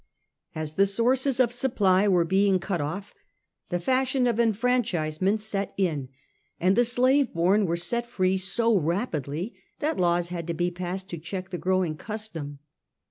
[0.55, 3.13] As the sources of supply were being cut off,
[3.69, 6.09] the fashion of enfranchisement set in,
[6.59, 11.07] and the slave born were set free so rapidly that laws had to be passed
[11.11, 12.57] to check the growing custom.